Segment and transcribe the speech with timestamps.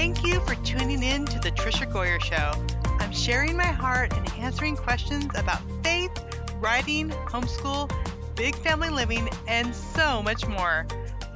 [0.00, 2.54] Thank you for tuning in to the Tricia Goyer Show.
[3.00, 6.10] I'm sharing my heart and answering questions about faith,
[6.54, 7.92] writing, homeschool,
[8.34, 10.86] big family living, and so much more.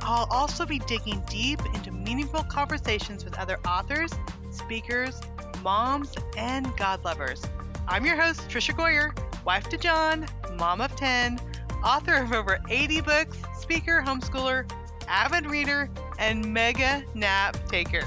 [0.00, 4.10] I'll also be digging deep into meaningful conversations with other authors,
[4.50, 5.20] speakers,
[5.62, 7.44] moms, and God lovers.
[7.86, 10.26] I'm your host, Tricia Goyer, wife to John,
[10.56, 11.38] mom of 10,
[11.84, 14.66] author of over 80 books, speaker, homeschooler,
[15.06, 18.06] avid reader, and mega nap taker.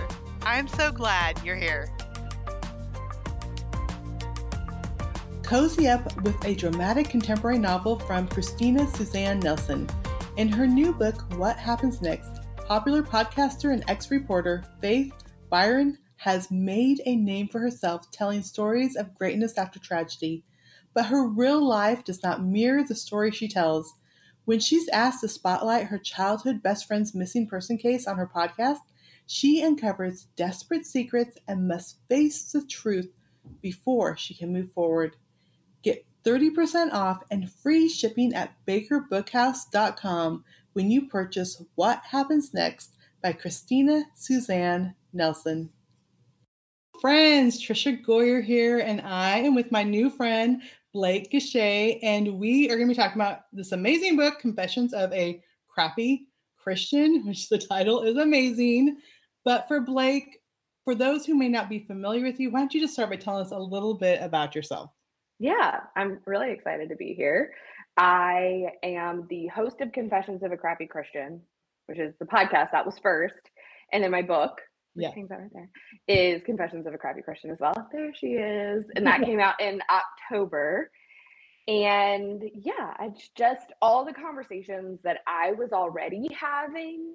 [0.50, 1.92] I'm so glad you're here.
[5.44, 9.90] Cozy up with a dramatic contemporary novel from Christina Suzann Nelson.
[10.38, 12.30] In her new book, What Happens Next,
[12.66, 15.12] popular podcaster and ex reporter Faith
[15.50, 20.46] Byron has made a name for herself telling stories of greatness after tragedy.
[20.94, 23.96] But her real life does not mirror the story she tells.
[24.46, 28.78] When she's asked to spotlight her childhood best friend's missing person case on her podcast,
[29.28, 33.12] she uncovers desperate secrets and must face the truth
[33.62, 35.16] before she can move forward.
[35.84, 43.34] Get 30% off and free shipping at bakerbookhouse.com when you purchase What Happens Next by
[43.34, 45.70] Christina Suzann Nelson.
[47.02, 50.62] Friends, Tricia Goyer here, and I am with my new friend
[50.94, 55.14] Blake Gachet, and we are going to be talking about this amazing book, Confessions of
[55.14, 58.98] a Crappy Christian, which the title is amazing.
[59.48, 60.42] But for Blake,
[60.84, 63.16] for those who may not be familiar with you, why don't you just start by
[63.16, 64.92] telling us a little bit about yourself?
[65.40, 67.54] Yeah, I'm really excited to be here.
[67.96, 71.40] I am the host of Confessions of a Crappy Christian,
[71.86, 73.40] which is the podcast that was first.
[73.94, 74.60] And then my book,
[74.96, 75.12] yeah.
[75.16, 75.70] that right there,
[76.10, 77.74] is Confessions of a Crappy Christian as well.
[77.94, 78.84] There she is.
[78.98, 80.92] And that came out in October.
[81.70, 87.14] And yeah, it's just all the conversations that I was already having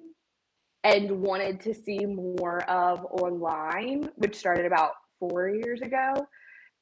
[0.83, 6.13] and wanted to see more of online, which started about four years ago.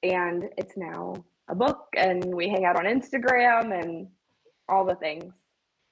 [0.04, 1.14] And it's now
[1.48, 4.08] a book and we hang out on Instagram and
[4.68, 5.34] all the things.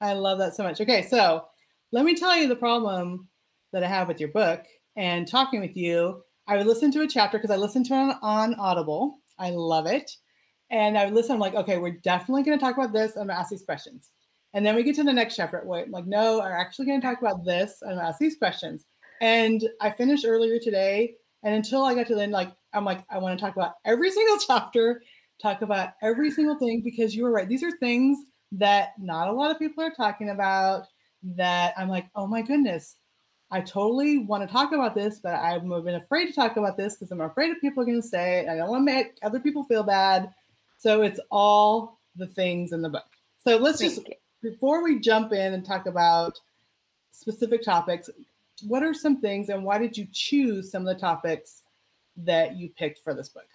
[0.00, 0.80] I love that so much.
[0.80, 1.44] Okay, so
[1.92, 3.28] let me tell you the problem
[3.72, 4.64] that I have with your book
[4.96, 6.22] and talking with you.
[6.46, 9.18] I would listen to a chapter because I listened to it on, on, Audible.
[9.38, 10.10] I love it.
[10.70, 13.12] And I would listen, I'm like, okay, we're definitely going to talk about this.
[13.12, 14.10] I'm going to ask these questions.
[14.52, 15.62] And then we get to the next chapter.
[15.64, 17.82] Wait, I'm like, no, we're actually going to talk about this.
[17.86, 18.84] I'm to ask these questions.
[19.20, 21.14] And I finished earlier today.
[21.42, 24.10] And until I got to then, like, I'm like, I want to talk about every
[24.12, 25.02] single chapter
[25.40, 27.48] talk about every single thing because you were right.
[27.48, 28.18] These are things
[28.52, 30.86] that not a lot of people are talking about
[31.22, 32.96] that I'm like, oh my goodness,
[33.50, 36.96] I totally want to talk about this, but I've been afraid to talk about this
[36.96, 38.48] because I'm afraid of people are going to say it.
[38.48, 40.32] I don't want to make other people feel bad.
[40.78, 43.04] So it's all the things in the book.
[43.46, 44.00] So let's just,
[44.42, 46.40] before we jump in and talk about
[47.10, 48.10] specific topics,
[48.62, 51.62] what are some things and why did you choose some of the topics
[52.16, 53.46] that you picked for this book?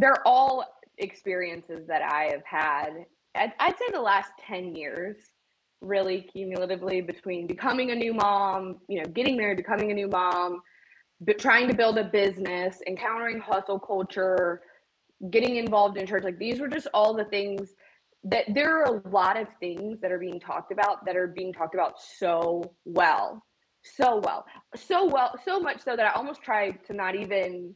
[0.00, 0.64] they're all
[0.98, 3.04] experiences that I have had.
[3.34, 5.16] I'd, I'd say the last 10 years,
[5.80, 10.62] really cumulatively between becoming a new mom, you know, getting married, becoming a new mom,
[11.20, 14.62] but trying to build a business, encountering hustle culture,
[15.30, 16.24] getting involved in church.
[16.24, 17.74] Like these were just all the things
[18.24, 21.52] that there are a lot of things that are being talked about that are being
[21.52, 23.42] talked about so well.
[23.82, 24.44] So well.
[24.76, 27.74] So well, so much so that I almost tried to not even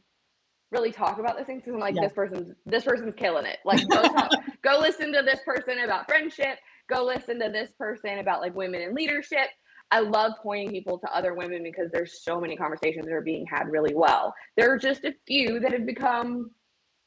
[0.71, 2.03] really talk about those things because I'm like, yeah.
[2.03, 3.57] this person's this person's killing it.
[3.65, 4.31] Like go talk,
[4.63, 6.59] go listen to this person about friendship.
[6.89, 9.47] Go listen to this person about like women in leadership.
[9.91, 13.45] I love pointing people to other women because there's so many conversations that are being
[13.47, 14.33] had really well.
[14.57, 16.51] There are just a few that have become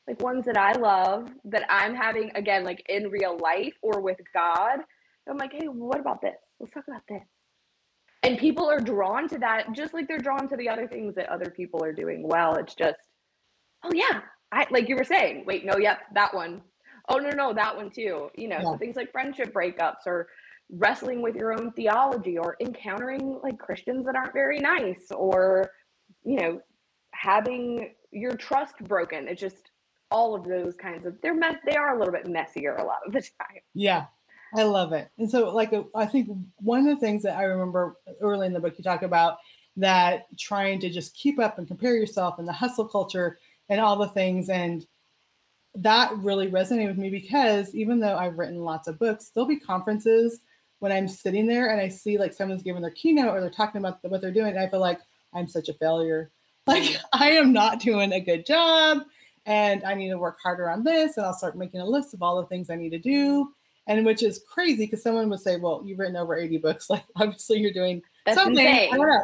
[0.08, 4.18] like ones that I love that I'm having again like in real life or with
[4.34, 4.80] God.
[5.28, 6.36] I'm like, hey, what about this?
[6.58, 7.22] Let's talk about this.
[8.22, 11.28] And people are drawn to that just like they're drawn to the other things that
[11.28, 12.54] other people are doing well.
[12.54, 12.98] It's just
[13.84, 16.62] oh yeah, I like you were saying, wait, no, yep, that one.
[17.10, 18.30] Oh no, no, that one too.
[18.36, 18.62] You know, yeah.
[18.62, 20.28] so things like friendship breakups or
[20.70, 25.70] wrestling with your own theology or encountering like Christians that aren't very nice or
[26.24, 26.60] you know,
[27.12, 29.28] having your trust broken.
[29.28, 29.67] It's just
[30.10, 32.98] all of those kinds of they're mess they are a little bit messier a lot
[33.06, 33.60] of the time.
[33.74, 34.06] Yeah.
[34.54, 35.10] I love it.
[35.18, 38.52] And so like uh, I think one of the things that I remember early in
[38.52, 39.38] the book you talk about
[39.76, 43.38] that trying to just keep up and compare yourself and the hustle culture
[43.68, 44.48] and all the things.
[44.48, 44.86] And
[45.74, 49.60] that really resonated with me because even though I've written lots of books, there'll be
[49.60, 50.40] conferences
[50.80, 53.80] when I'm sitting there and I see like someone's giving their keynote or they're talking
[53.80, 54.50] about what they're doing.
[54.50, 55.00] And I feel like
[55.32, 56.30] I'm such a failure.
[56.68, 58.98] Like I am not doing a good job
[59.48, 61.16] and I need to work harder on this.
[61.16, 63.48] And I'll start making a list of all the things I need to do.
[63.86, 66.90] And which is crazy because someone would say, well, you've written over 80 books.
[66.90, 68.64] Like obviously you're doing That's something.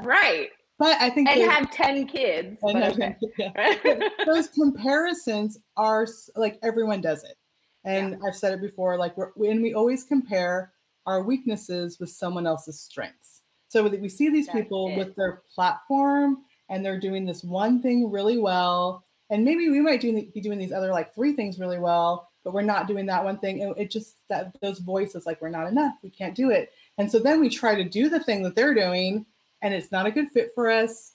[0.03, 0.49] Right.
[0.79, 2.59] but I think and have 10 kids.
[2.63, 3.17] and have- okay.
[3.39, 4.09] yeah.
[4.27, 7.37] those comparisons are like everyone does it.
[7.85, 10.73] And I've said it before, like we're, when we always compare
[11.05, 13.43] our weaknesses with someone else's strengths.
[13.69, 14.97] So we see these That's people it.
[14.97, 16.39] with their platform
[16.71, 19.05] and they're doing this one thing really well.
[19.31, 22.53] And maybe we might do, be doing these other like three things really well, but
[22.53, 23.63] we're not doing that one thing.
[23.63, 26.73] And it just that those voices like we're not enough, we can't do it.
[26.99, 29.27] And so then we try to do the thing that they're doing,
[29.63, 31.13] and it's not a good fit for us.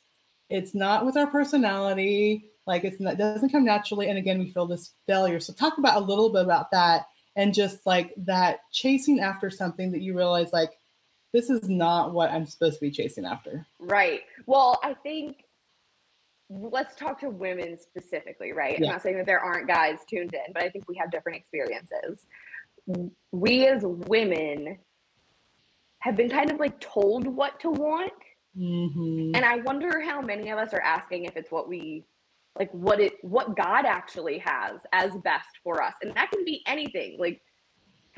[0.49, 2.49] It's not with our personality.
[2.65, 4.09] Like it's not doesn't come naturally.
[4.09, 5.39] And again, we feel this failure.
[5.39, 9.91] So talk about a little bit about that and just like that chasing after something
[9.91, 10.79] that you realize like
[11.31, 13.65] this is not what I'm supposed to be chasing after.
[13.79, 14.21] Right.
[14.45, 15.45] Well, I think
[16.49, 18.75] let's talk to women specifically, right?
[18.75, 21.37] I'm not saying that there aren't guys tuned in, but I think we have different
[21.37, 22.25] experiences.
[23.31, 24.79] We as women
[25.99, 28.13] have been kind of like told what to want.
[28.57, 29.31] Mhm.
[29.35, 32.05] And I wonder how many of us are asking if it's what we
[32.57, 35.93] like what it what God actually has as best for us.
[36.01, 37.17] And that can be anything.
[37.19, 37.41] Like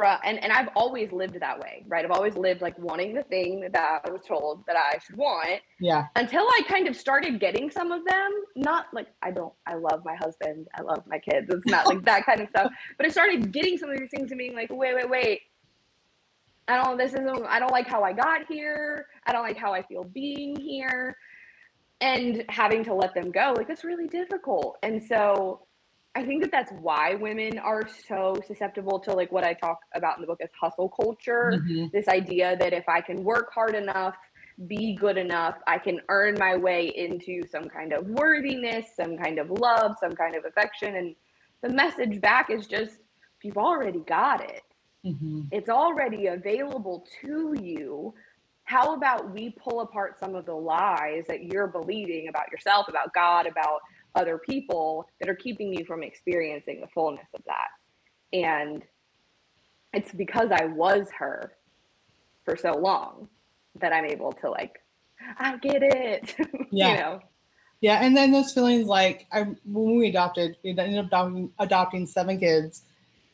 [0.02, 2.04] from and, and I've always lived that way, right?
[2.04, 5.62] I've always lived like wanting the thing that I was told that I should want
[5.80, 6.08] Yeah.
[6.16, 8.32] until I kind of started getting some of them.
[8.56, 11.48] Not like I don't, I love my husband, I love my kids.
[11.52, 12.72] It's not like that kind of stuff.
[12.98, 15.42] But I started getting some of these things and being like, wait, wait, wait.
[16.68, 16.98] I don't.
[16.98, 17.46] This isn't.
[17.48, 19.08] I don't like how I got here.
[19.28, 21.16] I don't like how I feel being here,
[22.00, 23.54] and having to let them go.
[23.56, 24.78] Like that's really difficult.
[24.84, 25.66] And so,
[26.14, 30.18] I think that that's why women are so susceptible to like what I talk about
[30.18, 31.92] in the book as hustle culture Mhm.
[31.92, 34.18] this idea that if I can work hard enough,
[34.68, 39.40] be good enough, I can earn my way into some kind of worthiness, some kind
[39.40, 40.96] of love, some kind of affection.
[40.98, 41.16] And
[41.62, 43.00] the message back is just,
[43.42, 44.64] you've already got it.
[45.06, 45.48] Mhm.
[45.52, 48.14] It's already available to you.
[48.66, 53.14] How about we pull apart some of the lies that you're believing about yourself, about
[53.14, 53.82] God, about
[54.16, 57.68] other people that are keeping you from experiencing the fullness of that?
[58.34, 58.84] And
[59.94, 61.54] it's because I was her
[62.46, 63.28] for so long
[63.80, 64.80] that I'm able to like,
[65.38, 66.36] I get it.
[66.72, 66.90] Yeah.
[66.92, 67.20] you know?
[67.82, 72.06] Yeah, and then those feelings like I when we adopted, we ended up adopting, adopting
[72.06, 72.84] seven kids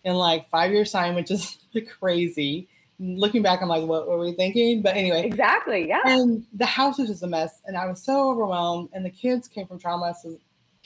[0.06, 1.58] in like five years time, which is
[2.00, 2.70] crazy.
[3.00, 4.82] Looking back, I'm like, what were we thinking?
[4.82, 5.88] But anyway, Exactly.
[5.88, 6.00] Yeah.
[6.06, 8.90] and the house was just a mess, and I was so overwhelmed.
[8.94, 10.16] And the kids came from trauma.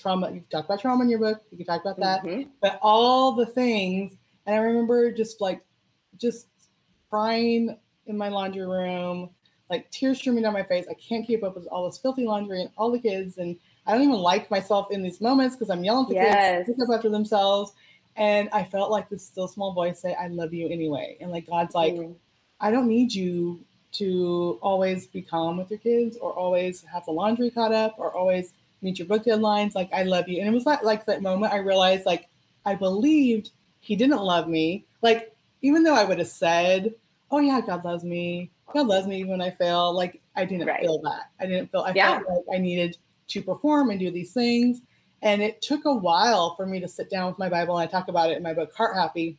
[0.01, 0.31] Trauma.
[0.31, 1.41] You talk about trauma in your book.
[1.51, 2.23] You can talk about that.
[2.23, 2.47] Mhm.
[2.61, 4.15] But all the things,
[4.45, 5.63] and I remember just like,
[6.17, 6.47] just
[7.09, 7.77] crying
[8.07, 9.29] in my laundry room,
[9.69, 10.85] like tears streaming down my face.
[10.89, 13.93] I can't keep up with all this filthy laundry and all the kids, and I
[13.93, 16.65] don't even like myself in these moments because I'm yelling at the Yes.
[16.65, 17.73] kids to pick up after themselves.
[18.17, 21.47] And I felt like this still small voice say, "I love you anyway," and like
[21.47, 22.15] God's like, Mhm.
[22.59, 23.63] I don't need you
[23.93, 28.15] to always be calm with your kids or always have the laundry caught up or
[28.15, 29.75] always meet your book deadlines.
[29.75, 30.39] Like I love you.
[30.39, 32.27] And it was like like that moment I realized like
[32.65, 34.85] I believed he didn't love me.
[35.01, 36.93] Like even though I would have said,
[37.29, 38.51] Oh yeah, God loves me.
[38.73, 39.93] God loves me even when I fail.
[39.93, 40.81] Like I didn't Right.
[40.81, 41.31] feel that.
[41.39, 42.19] I didn't feel I Yeah.
[42.21, 42.97] felt like I needed
[43.29, 44.81] to perform and do these things.
[45.21, 47.91] And it took a while for me to sit down with my Bible and I
[47.91, 49.37] talk about it in my book, Heart Happy.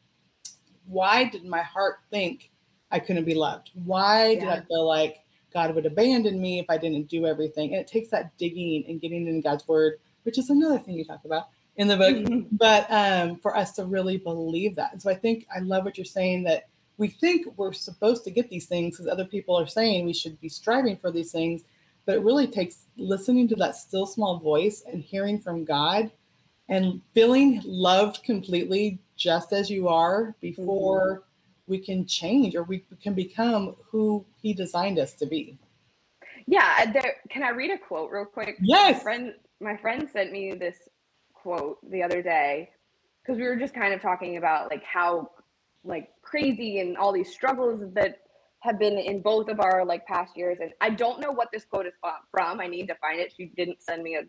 [0.86, 2.50] Why did my heart think
[2.90, 3.70] I couldn't be loved?
[3.84, 5.21] Why did I feel like
[5.52, 7.72] God would abandon me if I didn't do everything?
[7.72, 11.04] And it takes that digging and getting in God's word, which is another thing you
[11.04, 12.16] talk about in the book.
[12.16, 12.48] Mhm.
[12.52, 14.92] But um, for us to really believe that.
[14.92, 16.68] And so I think I love what you're saying that
[16.98, 20.40] we think we're supposed to get these things because other people are saying we should
[20.40, 21.62] be striving for these things.
[22.04, 26.10] But it really takes listening to that still small voice and hearing from God
[26.68, 31.22] and feeling loved completely just as you are before
[31.66, 35.58] we can change or we can become who He designed us to be.
[36.46, 36.74] Yeah.
[36.80, 38.56] Uh, there, can I read a quote real quick?
[38.60, 39.02] My Yes.
[39.02, 40.76] friend, my friend sent me this
[41.32, 42.70] quote the other day
[43.22, 45.30] because we were just kind of talking about like how
[45.84, 48.18] like crazy and all these struggles that
[48.60, 51.64] have been in both of our like past years and i don't know what this
[51.64, 51.94] quote is
[52.30, 54.22] from i need to find it she didn't send me a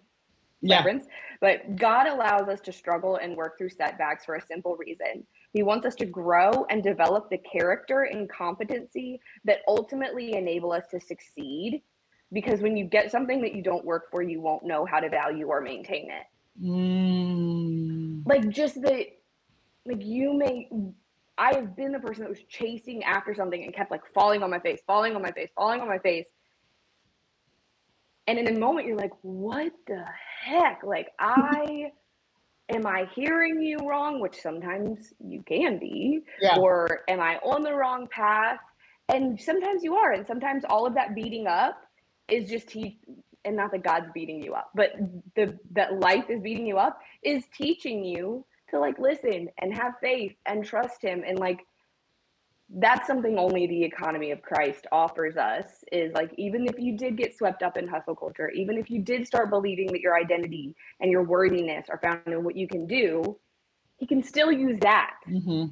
[0.61, 0.77] Yeah.
[0.77, 1.05] reference
[1.41, 5.63] but god allows us to struggle and work through setbacks for a simple reason he
[5.63, 10.99] wants us to grow and develop the character and competency that ultimately enable us to
[10.99, 11.81] succeed
[12.33, 15.09] because when you get something that you don't work for you won't know how to
[15.09, 16.25] value or maintain it
[16.61, 18.21] Mm.
[18.27, 19.07] like just the
[19.87, 20.69] like you may
[21.37, 24.51] I have been the person that was chasing after something and kept like falling on
[24.51, 26.27] my face, falling on my face, falling on my face.
[28.27, 30.05] And in the moment you're like, what the
[30.43, 30.81] heck?
[30.83, 31.91] Like I
[32.69, 36.57] am I hearing you wrong, which sometimes you can be, Yeah.
[36.57, 38.59] or am I on the wrong path?
[39.09, 41.77] And sometimes you are, and sometimes all of that beating up
[42.29, 42.99] is just he
[43.45, 44.91] and not that God's beating you up, but
[45.35, 49.93] the that life is beating you up is teaching you to like listen and have
[50.01, 51.59] faith and trust him and like
[52.75, 57.17] that's something only the economy of Christ offers us is like even if you did
[57.17, 60.75] get swept up in hustle culture, even if you did start believing that your identity
[60.99, 63.37] and your worthiness are found in what you can do,
[63.97, 65.11] he can still use that.
[65.29, 65.65] Mm-hmm.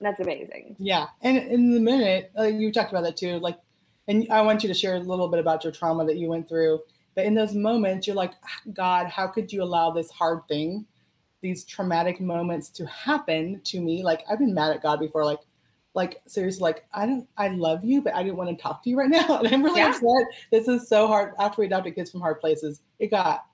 [0.00, 0.74] That's amazing.
[0.80, 3.58] Yeah, and in the minute uh, you talked about that too, like,
[4.08, 6.48] and I want you to share a little bit about your trauma that you went
[6.48, 6.80] through.
[7.14, 8.32] But in those moments, you're like,
[8.72, 10.86] God, how could you allow this hard thing,
[11.42, 14.02] these traumatic moments to happen to me?
[14.02, 15.38] Like I've been mad at God before, like,
[15.94, 18.90] like seriously, like I don't, I love you, but I didn't want to talk to
[18.90, 19.90] you right now, and I'm really Yeah.
[19.90, 20.26] upset.
[20.50, 21.34] This is so hard.
[21.38, 23.46] After we adopted kids from hard places, it got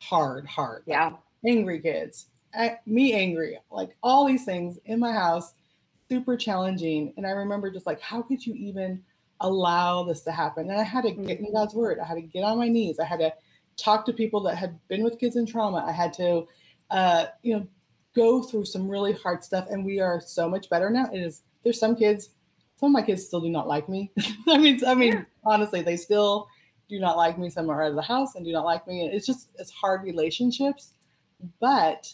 [0.00, 0.84] hard, hard.
[0.86, 1.12] Like, Yeah.
[1.44, 2.26] angry kids,
[2.86, 5.54] me angry, like all these things in my house,
[6.08, 7.12] super challenging.
[7.16, 9.02] And I remember just like, how could you even
[9.40, 10.70] allow this to happen?
[10.70, 11.98] And I had to get in God's word.
[11.98, 12.98] I had to get on my knees.
[12.98, 13.32] I had to
[13.76, 15.84] talk to people that had been with kids in trauma.
[15.86, 16.46] I had to,
[16.90, 17.66] uh, you know,
[18.14, 19.66] go through some really hard stuff.
[19.70, 21.08] And we are so much better now.
[21.12, 21.42] It is.
[21.62, 22.30] There's some kids.
[22.76, 24.10] Some of my kids still do not like me.
[24.48, 25.24] I mean, I mean, Yeah.
[25.44, 26.48] honestly, they still
[26.88, 27.50] do not like me.
[27.50, 29.04] Some are out of the house and do not like me.
[29.04, 30.94] And it's just it's hard relationships.
[31.60, 32.12] But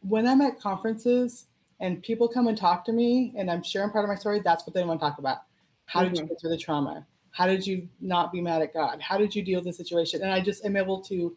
[0.00, 1.46] when I'm at conferences
[1.80, 4.66] and people come and talk to me and I'm sharing part of my story, that's
[4.66, 5.38] what they want to talk about.
[5.86, 6.28] How did you Mhm.
[6.28, 7.06] get through the trauma?
[7.30, 9.00] How did you not be mad at God?
[9.00, 10.22] How did you deal with the situation?
[10.22, 11.36] And I just am able to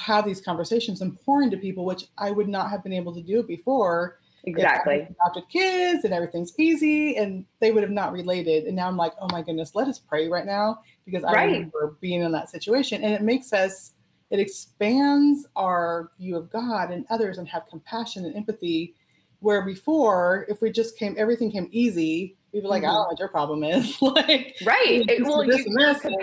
[0.00, 3.22] have these conversations and pour into people, which I would not have been able to
[3.22, 4.18] do before.
[4.44, 5.06] Exactly.
[5.22, 8.64] adopted kids and everything's easy and they would have not related.
[8.64, 11.52] And now I'm like, oh my goodness, let us pray right now because I Right.
[11.52, 13.02] remember being in that situation.
[13.04, 13.92] And it makes us,
[14.30, 18.94] it expands our view of God and others and have compassion and empathy.
[19.40, 22.86] Where before, if we just came, everything came easy, we'd be like, Mhm.
[22.86, 24.00] I don't know what your problem is.
[24.02, 25.04] like, Right.
[25.08, 26.14] It- well, this you, and your, this and-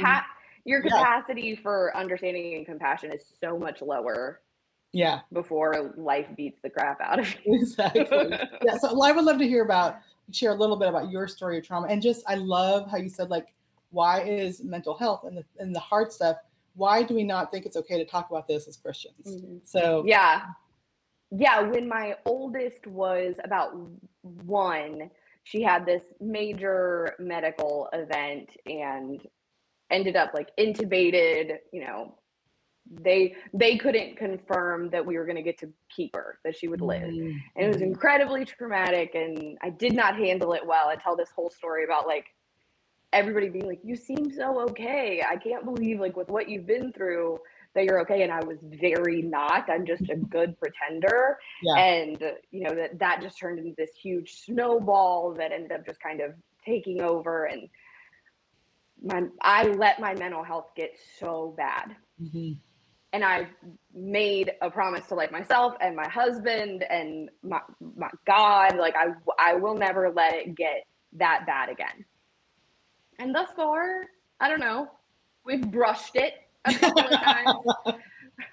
[0.65, 0.89] your Yeah.
[0.89, 4.41] capacity for understanding and compassion is so much lower
[4.95, 7.55] yeah, before life beats the crap out of you.
[7.59, 8.29] exactly.
[8.63, 9.97] yeah so i would love to hear about
[10.31, 13.09] share a little bit about your story of trauma and just i love how you
[13.09, 13.53] said like
[13.91, 16.37] why is mental health and the and the hard stuff
[16.75, 19.59] why do we not think it's okay to talk about this as christians Mhm.
[19.63, 20.41] so Yeah.
[21.31, 21.59] Yeah.
[21.61, 23.71] When my oldest was about
[24.21, 25.09] one,
[25.43, 29.19] she had this major medical event and
[29.91, 32.15] ended up like intubated, you know.
[33.01, 36.67] They they couldn't confirm that we were going to get to keep her, that she
[36.67, 37.01] would live.
[37.09, 40.87] Mm, and it was incredibly traumatic and i did not handle it well.
[40.87, 42.25] I tell this whole story about like
[43.13, 45.23] everybody being like you seem so okay.
[45.27, 47.39] I can't believe like with what you've been through
[47.73, 48.21] that you're okay.
[48.23, 49.69] And i was very not.
[49.69, 51.37] I'm just a good pretender.
[51.63, 51.77] Yeah.
[51.77, 55.99] and you know that that just turned into this huge snowball that ended up just
[56.01, 56.33] kind of
[56.65, 57.45] taking over.
[57.45, 57.67] And
[59.03, 61.95] my i let my mental health get so bad.
[62.21, 62.57] Mhm.
[63.15, 63.47] And I
[63.93, 67.61] made a promise to like myself and my husband and my,
[67.95, 72.03] my God, like I I will never let it get that bad again.
[73.17, 74.07] And thus far,
[74.41, 74.89] I don't know,
[75.45, 76.33] we've brushed it
[76.65, 77.55] a couple of times.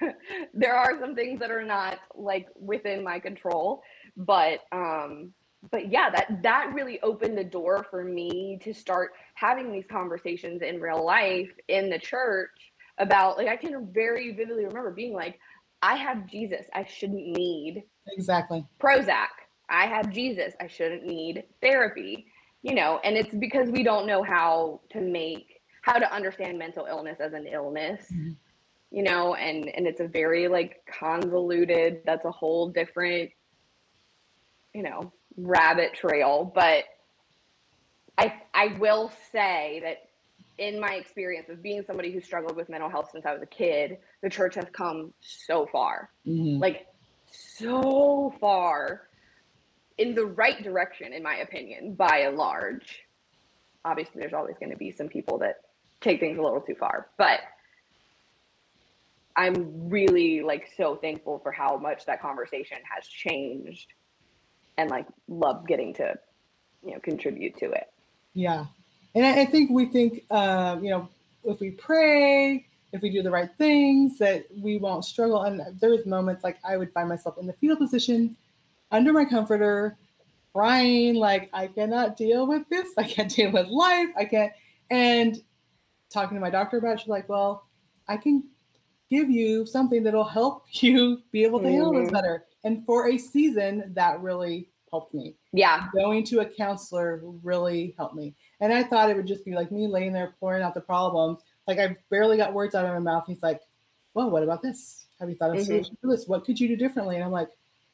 [0.54, 3.82] there are some things that are not like within my control,
[4.16, 5.32] but um
[5.72, 10.62] but yeah, that that really opened the door for me to start having these conversations
[10.62, 15.38] in real life in the church about like I can very vividly remember being like,
[15.82, 16.66] I have Jesus.
[16.74, 19.28] I shouldn't need exactly Prozac.
[19.68, 20.54] I have Jesus.
[20.60, 22.26] I shouldn't need therapy.
[22.62, 26.86] You know, and it's because we don't know how to make how to understand mental
[26.86, 28.06] illness as an illness.
[28.12, 28.36] Mhm.
[28.90, 32.02] You know, and and it's a very like convoluted.
[32.04, 33.30] That's a whole different,
[34.74, 36.52] you know, rabbit trail.
[36.54, 36.84] But
[38.18, 40.08] I I will say that
[40.58, 43.46] in my experience of being somebody who struggled with mental health since I was a
[43.46, 46.60] kid, the church has come so far Mhm.
[46.60, 46.86] like
[47.26, 49.08] so far
[49.98, 53.02] in the right direction in my opinion by and large
[53.84, 55.56] obviously there's always going to be some people that
[56.00, 57.40] take things a little too far but
[59.36, 63.92] i'm really like so thankful for how much that conversation has changed
[64.76, 66.14] and like love getting to
[66.84, 67.88] you know contribute to it
[68.34, 68.66] Yeah.
[69.14, 71.08] And I, I think we think, um, you know,
[71.44, 75.42] if we pray, if we do the right things, that we won't struggle.
[75.42, 78.36] And there's moments like I would find myself in the fetal position
[78.90, 79.96] under my comforter,
[80.54, 82.90] crying, like, I cannot deal with this.
[82.98, 84.08] I can't deal with life.
[84.16, 84.52] I can't.
[84.90, 85.42] And
[86.10, 87.64] talking to my doctor about it, she's like, well,
[88.08, 88.44] I can
[89.10, 92.12] give you something that'll help you be able to handle this Mhm.
[92.12, 92.44] better.
[92.64, 98.14] And for a season, that really helped me yeah going to a counselor really helped
[98.14, 98.34] me.
[98.62, 101.40] And I thought it would just be like me laying there pouring out the problems.
[101.66, 103.24] like I barely got words out of my mouth.
[103.26, 103.60] He's like,
[104.14, 105.06] "Well, what about this?
[105.18, 105.64] Have you thought of mm-hmm.
[105.64, 106.28] solution for this?
[106.28, 107.48] What could you do differently?" And I'm like,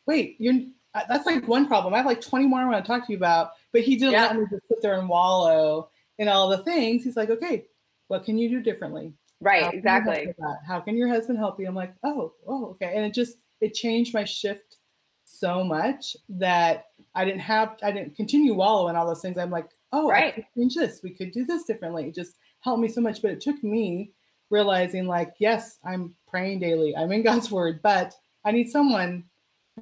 [0.07, 0.61] "Wait, you're
[1.09, 1.95] that's like one problem.
[1.95, 4.13] I have like 20 more I want to talk to you about." But he didn't
[4.13, 4.27] yeah.
[4.27, 7.03] let me just sit there and wallow in all the things.
[7.03, 7.65] He's like, "Okay,
[8.09, 10.35] what can you do differently?" Right, How exactly.
[10.67, 11.67] How can your husband help you?
[11.67, 14.77] I'm like, "Oh, oh, okay." And it just it changed my shift
[15.25, 19.39] so much that I didn't have I didn't continue wallowing all those things.
[19.39, 20.25] I'm like, oh, right.
[20.27, 21.01] I could change this.
[21.03, 22.09] We could do this differently.
[22.09, 23.23] It just helped me so much.
[23.23, 24.13] But it took me
[24.51, 26.97] realizing, like, yes, I'm praying daily.
[26.97, 28.15] I'm in God's word, but
[28.45, 29.25] I need someone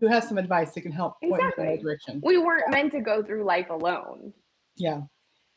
[0.00, 1.64] who has some advice that can help point exactly.
[1.64, 2.20] me in the direction.
[2.25, 2.76] We weren't yeah.
[2.76, 4.32] meant to go through life alone.
[4.76, 5.02] Yeah.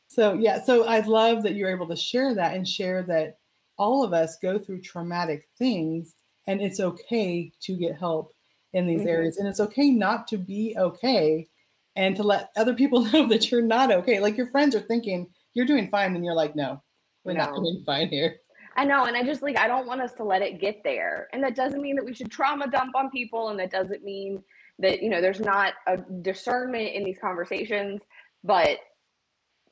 [0.08, 3.38] So yeah, so I love that you're able to share that and share that
[3.78, 6.16] all of us go through traumatic things
[6.48, 8.34] and it's okay to get help
[8.74, 9.10] in these mm-hmm.
[9.10, 11.48] areas and it's okay not to be okay
[11.96, 14.20] and to let other people know that you're not okay.
[14.20, 16.82] Like your friends are thinking you're doing fine, and you're like, no,
[17.24, 17.46] we're no.
[17.46, 18.38] not doing fine here.
[18.76, 21.28] I know, and I just like I don't want us to let it get there.
[21.34, 24.44] And that doesn't mean that we should trauma dump on people, and that doesn't mean
[24.80, 28.02] that you know there's not a discernment in these conversations.
[28.44, 28.78] But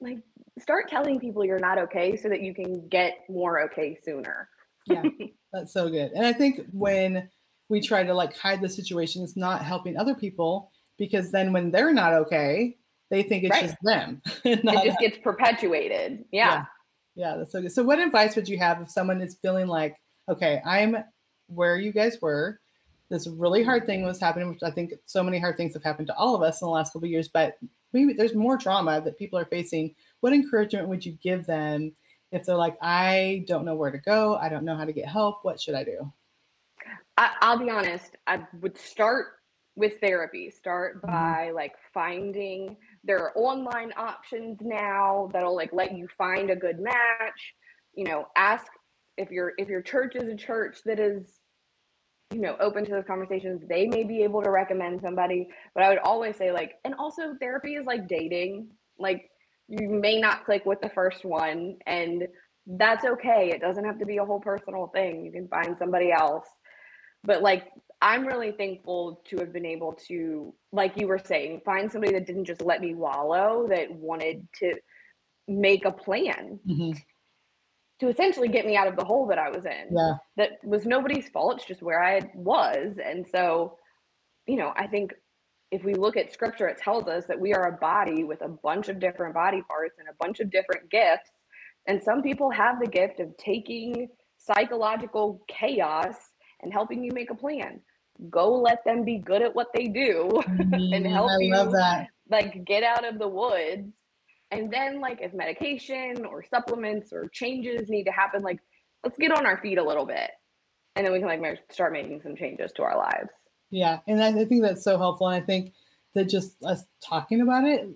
[0.01, 0.17] like,
[0.59, 4.49] start telling people you're not okay so that you can get more okay sooner.
[4.87, 5.03] yeah,
[5.53, 6.11] that's so good.
[6.11, 7.29] And I think when
[7.69, 11.71] we try to like hide the situation, it's not helping other people because then when
[11.71, 12.77] they're not okay,
[13.09, 13.63] they think it's right.
[13.63, 14.21] just them.
[14.43, 16.25] it just gets perpetuated.
[16.31, 16.65] Yeah.
[17.15, 17.31] yeah.
[17.31, 17.37] yeah.
[17.37, 17.71] that's so good.
[17.71, 19.97] So what advice would you have if someone is feeling like,
[20.29, 20.97] okay, I'm
[21.47, 22.59] where you guys were.
[23.09, 26.07] This really hard thing was happening, which I think so many hard things have happened
[26.07, 27.57] to all of us in the last couple years, but
[27.93, 29.95] maybe there's more trauma that people are facing.
[30.19, 31.93] What encouragement would you give them
[32.33, 35.07] if they're like, I don't know where to go, I don't know how to get
[35.07, 36.11] help, what should I do?
[37.17, 39.36] I, will be honest, I would start
[39.77, 40.49] with therapy.
[40.49, 41.11] Start mm-hmm.
[41.11, 46.79] by like finding there are online options now that'll like let you find a good
[46.79, 47.53] match.
[47.93, 48.65] You know, ask
[49.17, 51.39] if your if your church is a church that is
[52.33, 55.87] you know open to those conversations they may be able to recommend somebody but i
[55.87, 58.67] would always say like and also therapy is like dating
[58.99, 59.29] like
[59.69, 62.27] you may not click with the first one and
[62.65, 66.11] that's okay it doesn't have to be a whole personal thing you can find somebody
[66.11, 66.45] else
[67.23, 67.67] but like
[68.01, 72.27] I'm really thankful to have been able to, like you were saying, find somebody that
[72.27, 74.73] didn't just let me wallow, that wanted to
[75.47, 76.91] make a plan mm-hmm.
[77.99, 79.95] to essentially get me out of the hole that I was in.
[79.95, 80.13] Yeah.
[80.35, 81.57] That was nobody's fault.
[81.57, 82.97] It's just where I was.
[83.03, 83.77] And so,
[84.45, 85.13] you know, I think
[85.71, 88.47] if we look at scripture, it tells us that we are a body with a
[88.47, 91.31] bunch of different body parts and a bunch of different gifts.
[91.87, 94.07] And some people have the gift of taking
[94.37, 96.15] psychological chaos
[96.61, 97.79] and helping you make a plan.
[98.29, 102.65] Go let them be good at what they do mm, and help I you like
[102.65, 103.93] get out of the woods.
[104.49, 108.59] And then like if medication or supplements or changes need to happen, like
[109.03, 110.31] let's get on our feet a little bit.
[110.95, 113.29] And then we can like start making some changes to our lives.
[113.69, 113.99] Yeah.
[114.07, 115.27] And I, think that's so helpful.
[115.27, 115.73] And I think
[116.15, 117.87] that just us talking about it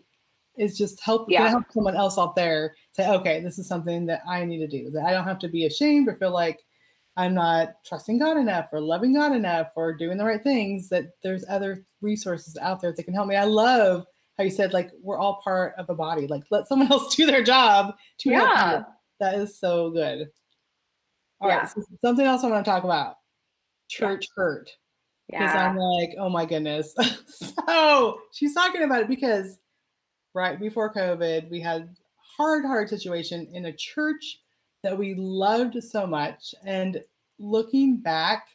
[0.58, 1.48] is just help yeah.
[1.48, 4.92] help someone else out there say, okay, this is something that I need to do.
[4.92, 6.64] That I don't have to be ashamed or feel like
[7.18, 11.12] I'm not trusting God enough or loving God enough or doing the right things, that
[11.24, 13.36] there's other resources out there that can help me.
[13.36, 14.06] I love
[14.38, 16.28] how you said, like, we're all part of a body.
[16.28, 18.56] Like, let someone else do their job to yeah.
[18.56, 18.86] help you.
[19.20, 20.30] That is so good.
[21.42, 21.60] All yeah.
[21.60, 23.16] right, so something else I want to talk about
[23.90, 24.42] church yeah.
[24.42, 24.70] hurt.
[25.30, 25.70] Because yeah.
[25.70, 26.94] I'm like, oh my goodness.
[27.68, 29.58] so she's talking about it because
[30.34, 31.96] right before COVID, we had
[32.38, 34.40] hard, hard situation in a church
[34.84, 36.56] that we loved so much.
[36.66, 37.02] And
[37.40, 38.50] looking back,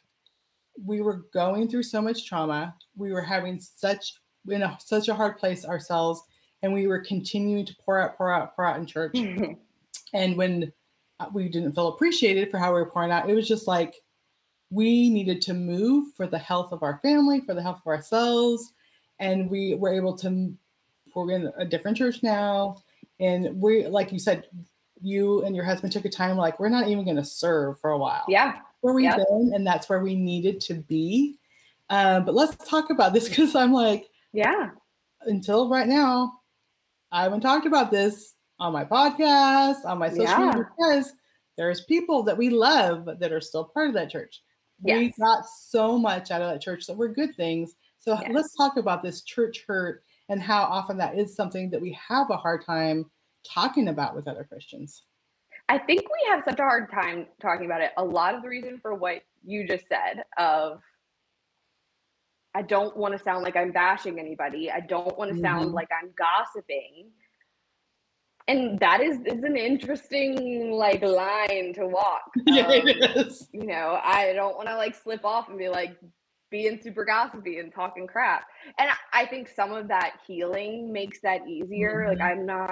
[0.83, 2.75] we were going through so much trauma.
[2.95, 4.13] We were having such
[4.49, 6.21] in a, such a hard place ourselves,
[6.61, 9.15] and we were continuing to pour out, pour out, pour out in church.
[10.13, 10.71] and when
[11.19, 13.95] uh, we didn't feel appreciated for how we were pouring out, it was just like
[14.69, 18.73] we needed to move for the health of our family, for the health of ourselves,
[19.19, 20.53] and we were able to.
[21.15, 22.83] We're in a different church now,
[23.19, 24.45] and we, like you said,
[25.01, 27.91] you and your husband took a time like we're not even going to serve for
[27.91, 28.23] a while.
[28.27, 28.59] Yeah.
[28.81, 29.17] Where we've yep.
[29.17, 31.37] been, and that's where we needed to be.
[31.89, 34.69] Um, but let's talk about this because I'm like, yeah.
[35.21, 36.33] Until right now,
[37.11, 40.45] I haven't talked about this on my podcast, on my social yeah.
[40.47, 41.13] media because
[41.57, 44.41] there's people that we love that are still part of that church.
[44.83, 44.99] Yes.
[44.99, 47.73] We got so much out of that church that were good things.
[47.97, 48.31] So yes.
[48.33, 52.29] let's talk about this church hurt and how often that is something that we have
[52.29, 53.05] a hard time
[53.53, 55.03] talking about with other Christians?
[55.69, 57.91] I think we have such a hard time talking about it.
[57.97, 60.81] A lot of the reason for what you just said of
[62.55, 64.71] I don't want to sound like I'm bashing anybody.
[64.71, 65.75] I don't want to sound mm-hmm.
[65.75, 67.11] like I'm gossiping.
[68.47, 72.31] and that is is an interesting like line to walk.
[72.47, 73.47] Yeah, Um, it is.
[73.53, 75.97] you know, I don't want to like slip off and be like
[76.49, 78.45] being super gossipy and talking crap.
[78.79, 82.07] And I- I think some of that healing makes that easier.
[82.07, 82.31] Like Mhm.
[82.31, 82.71] I'm not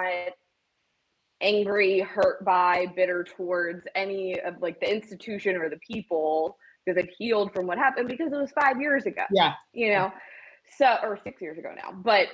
[1.40, 7.10] angry, hurt by, bitter towards any of like the institution or the people because I've
[7.18, 9.54] healed from what happened because it was five years ago Yeah.
[9.72, 10.12] you know
[10.78, 12.28] so or six years ago now but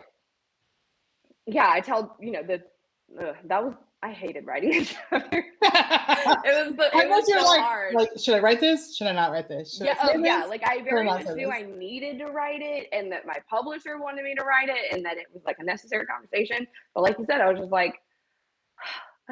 [1.46, 2.62] yeah i tell you know that
[3.20, 7.60] uh, that was i hated writing a chapter it was the, it was so like,
[7.60, 8.96] hard like, should I write this?
[8.96, 9.76] Should I not write this?
[9.76, 10.50] Should yeah, oh, yeah this?
[10.50, 14.24] like i very much knew i needed to write it and that my publisher wanted
[14.24, 17.26] me to write it and that it was like a necessary conversation but like you
[17.26, 17.94] said i was just like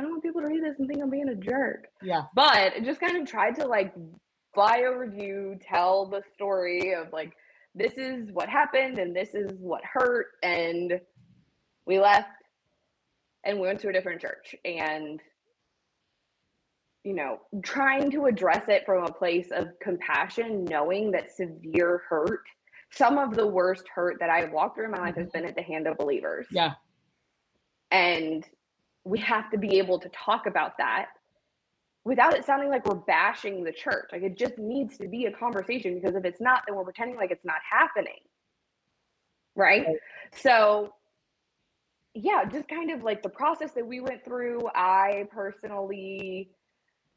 [0.00, 2.22] i don't want people to read this and think i'm being a jerk yeah.
[2.34, 3.94] but just kind of tried to like
[4.56, 7.32] over you, tell the story of like
[7.74, 11.00] this is what happened and this is what hurt, and
[11.86, 12.28] we left
[13.44, 15.20] and we went to a different church and
[17.04, 22.42] you know trying to address it from a place of compassion knowing that severe hurt
[22.92, 25.38] some of the worst hurt that i've walked through in my life has mm-hmm.
[25.38, 26.74] been at the hand of believers Yeah.
[27.90, 28.44] and
[29.04, 31.06] we have to be able to talk about that
[32.04, 34.08] without it sounding like we're bashing the church.
[34.12, 37.16] Like it just needs to be a conversation because if it's not, then we're pretending
[37.16, 38.20] like it's not happening.
[39.54, 39.86] Right.
[39.86, 39.96] Right.
[40.34, 40.94] So,
[42.14, 44.68] yeah, just kind of like the process that we went through.
[44.74, 46.50] I personally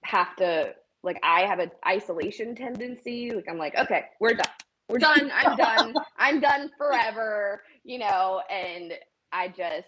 [0.04, 3.32] have to, like, I have an isolation tendency.
[3.32, 4.52] Like, I'm like, okay, we're done.
[4.90, 5.32] We're done.
[5.34, 5.94] I'm done.
[6.18, 8.94] I'm done forever, you know, and
[9.32, 9.88] I just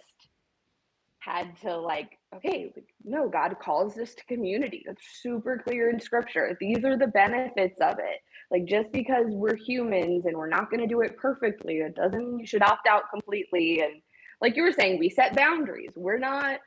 [1.25, 4.83] had to like okay like, no god calls this to community.
[4.85, 6.55] That's super clear in scripture.
[6.59, 8.19] These are the benefits of it.
[8.51, 12.19] Like just because we're humans and we're not going to do it perfectly it doesn't
[12.19, 13.81] mean you should opt out completely.
[13.81, 14.01] And
[14.41, 15.91] like you were saying we set boundaries.
[15.95, 16.59] We're not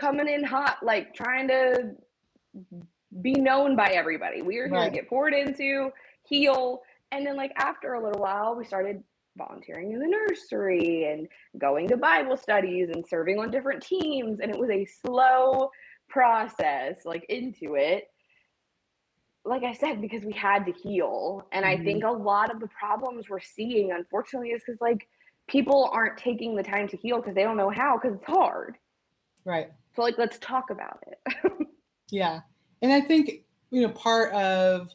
[0.00, 1.90] coming in hot like trying to
[3.20, 4.40] be known by everybody.
[4.42, 4.90] We are here Right.
[4.92, 5.90] to get poured into
[6.24, 6.80] heal.
[7.10, 9.02] And then like after a little while we started
[9.36, 14.40] volunteering in the nursery and going to Bible studies and serving on different teams.
[14.40, 15.70] And it was a slow
[16.08, 18.04] process, like into it.
[19.44, 21.46] Like I said, because we had to heal.
[21.52, 21.84] And I Mhm.
[21.84, 25.08] think a lot of the problems we're seeing, unfortunately, is because like
[25.48, 28.78] people aren't taking the time to heal because they don't know how, because it's hard.
[29.44, 29.72] Right.
[29.94, 31.18] So, like, let's talk about it.
[32.10, 32.40] Yeah.
[32.82, 34.90] And I think, you know, part of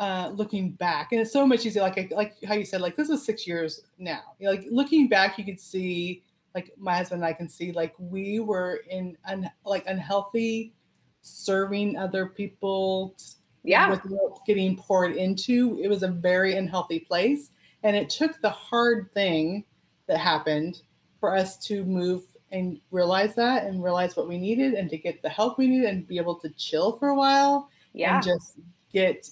[0.00, 3.08] uh, looking back, and it's so much easier, like like how you said, like this
[3.08, 4.22] was six years now.
[4.38, 6.22] You know, like looking back, you could see,
[6.54, 10.72] like my husband and I can see, like we were in un, like unhealthy,
[11.20, 13.14] serving other people,
[13.62, 13.90] yeah.
[13.90, 15.78] without getting poured into.
[15.82, 17.50] It was a very unhealthy place,
[17.82, 19.64] and it took the hard thing
[20.06, 20.80] that happened
[21.20, 25.20] for us to move and realize that and realize what we needed and to get
[25.20, 28.16] the help we needed and be able to chill for a while Yeah.
[28.16, 28.56] and just
[28.92, 29.28] get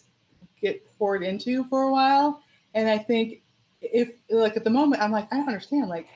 [0.61, 2.43] get poured into for a while.
[2.75, 3.43] And I think
[3.81, 5.89] if like at the moment I'm like, I don't understand.
[5.89, 6.09] Like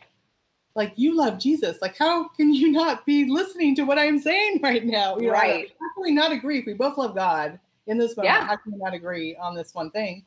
[0.74, 1.78] like you love Jesus.
[1.82, 5.16] Like how can you not be listening to what I'm saying right now?
[5.16, 5.68] You know, Right.
[5.68, 8.34] How can we not agree if we both love God in this moment?
[8.34, 8.46] Yeah.
[8.46, 10.24] How can we not agree on this one thing?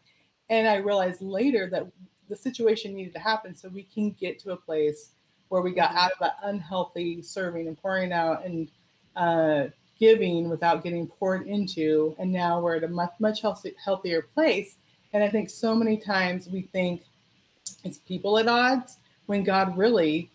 [0.49, 1.87] And I realized later that
[2.29, 5.11] the situation needed to happen so we can get to a place
[5.49, 5.97] where we got Mhm.
[5.97, 8.69] out of that unhealthy serving and pouring out and
[9.15, 9.67] uh,
[9.99, 14.75] giving without getting poured into and now we're at a much much healthy, healthier place.
[15.13, 17.03] And i think so many times we think
[17.83, 20.29] it's people at odds when god really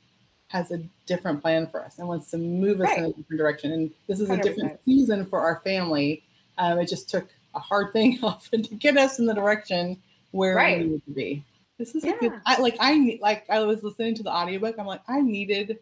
[0.50, 3.70] has a different plan for us and wants to move us in a different direction.
[3.70, 6.24] And this is a different season for our family.
[6.58, 9.96] Um, it just took a hard thing often to get us in the direction
[10.32, 10.78] where Right.
[10.80, 11.44] we need to be.
[11.78, 14.76] This is a good I, like i like i was listening to the audiobook.
[14.78, 15.78] I'm like i needed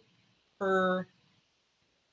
[0.60, 1.06] her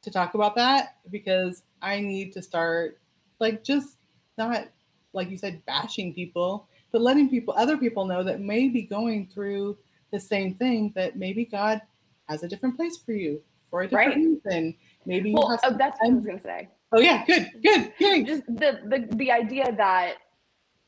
[0.05, 2.99] to talk about that because I need to start
[3.39, 3.97] like just
[4.37, 4.67] not
[5.13, 9.27] like you said bashing people, but letting people other people know that may be going
[9.27, 9.77] through
[10.11, 11.81] the same thing that maybe God
[12.29, 14.15] has a different place for you for a different
[14.45, 14.53] Right.
[14.53, 14.75] reason.
[15.05, 16.69] Maybe you well, have oh, that's what I was going to say.
[16.91, 18.25] Oh yeah, good, good, good.
[18.27, 20.15] just the, the the idea that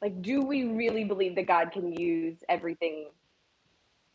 [0.02, 3.10] like do we really believe that god can use everything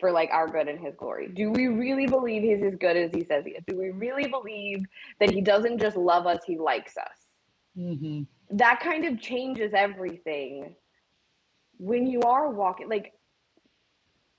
[0.03, 1.29] for like our good and his glory.
[1.29, 3.65] Do we really believe he's as good as he says he is?
[3.67, 4.81] Do we really believe
[5.21, 7.19] that he doesn't just love us he likes us?
[7.75, 10.75] Hmm that kind of changes everything
[11.79, 13.13] when you are walking like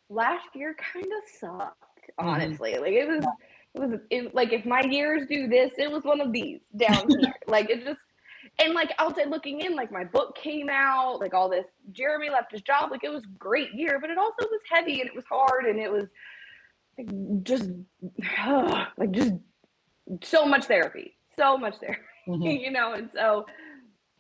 [0.10, 2.26] last year kind of sucked Mhm.
[2.28, 2.78] honestly.
[2.78, 3.26] Like it was
[3.74, 7.08] it was it, like if my years do this it was one of these down
[7.20, 7.34] here.
[7.48, 8.02] Like it just
[8.60, 12.52] and like say looking in like my book came out like all this jeremy left
[12.52, 15.26] his job like it was great year but it also was heavy and it was
[15.30, 16.08] hard and it was
[16.98, 17.70] like just
[18.98, 19.34] like just
[20.24, 22.62] so much therapy, so much therapy, Mhm.
[22.62, 23.46] you know, and so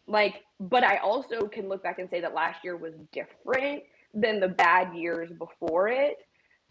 [0.07, 4.39] like, but I also can look back and say that last year was different than
[4.39, 6.17] the bad years before it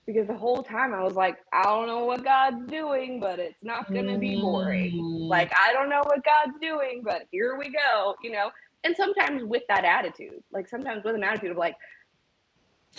[0.06, 3.62] because the whole time I was like, I don't know what God's doing, but it's
[3.62, 4.94] not going to be boring.
[4.94, 5.28] Mm.
[5.28, 8.50] Like, I don't know what God's doing, but here we go, you know?
[8.84, 11.76] And sometimes with that attitude, like sometimes with an attitude of like,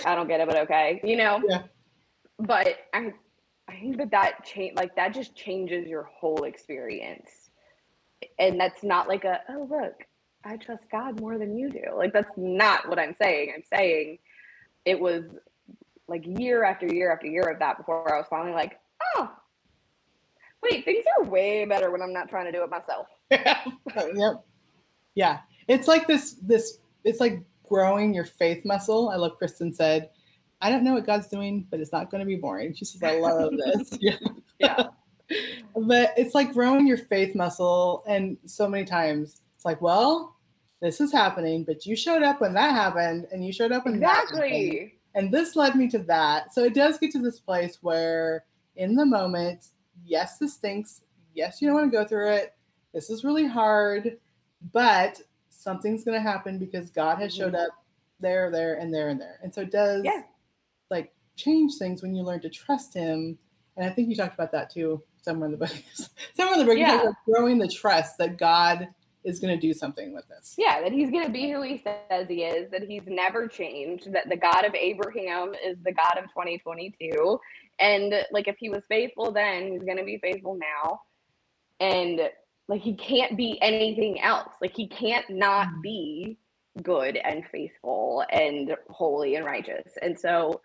[0.06, 1.42] I don't get it, but okay, you know?
[1.48, 1.64] Yeah.
[2.40, 3.14] But I,
[3.68, 7.30] I think that that change, like that just changes your whole experience.
[8.40, 10.06] And that's not like a, oh, look,
[10.46, 11.84] I trust God more than you do.
[11.96, 13.52] Like, that's not what I'm saying.
[13.54, 14.20] I'm saying
[14.86, 15.26] it was
[16.08, 18.80] like year after year after year of that before I was finally like,
[19.16, 19.32] oh,
[20.62, 23.08] wait, things are way better when I'm not trying to do it myself.
[23.32, 24.44] yep.
[25.16, 25.40] Yeah.
[25.68, 29.10] It's like this this it's like growing your faith muscle.
[29.10, 30.10] I love Kristen said,
[30.62, 32.74] I don't know what God's doing, but it's not going to be boring.
[32.74, 33.98] She says, I love this.
[34.02, 34.18] yeah.
[34.60, 34.88] Yeah.
[35.76, 38.04] But it's like growing your faith muscle.
[38.08, 40.38] And so many times it's like, well,
[40.82, 44.02] this is happening, but you showed up when that happened, and you showed up when
[44.02, 44.94] that happened, Exactly.
[45.16, 46.54] And this led me to that.
[46.54, 48.46] So it does get to this place where,
[48.76, 49.68] in the moment,
[50.06, 51.02] yes, this stinks.
[51.36, 52.54] Yes, you don't want to go through it.
[52.94, 54.18] This is really hard,
[54.72, 57.68] but something's going to happen because God has showed mm-hmm.
[57.68, 57.86] up
[58.20, 59.40] there, there, and there, and there.
[59.44, 60.22] And so it does Yeah.
[60.90, 63.38] like change things when you learn to trust Him.
[63.78, 65.76] And I think you talked about that too somewhere in the book.
[66.36, 67.12] somewhere in the book, Yeah.
[67.26, 68.88] growing the trust that God
[69.24, 70.56] is going to do something with this.
[70.58, 74.12] Yeah, that he's going to be who he says he is, that he's never changed,
[74.14, 77.40] that the God of Abraham is the God of 2022.
[77.80, 81.02] And like, if he was faithful then, he's going to be faithful now.
[81.80, 82.22] And
[82.68, 84.54] like, he can't be anything else.
[84.62, 85.82] Like, he can't not Mhm.
[85.82, 86.38] be
[86.84, 89.98] good and faithful and holy and righteous.
[90.02, 90.62] And so,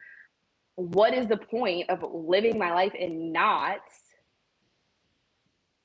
[0.76, 4.14] what is the point of living my life in knots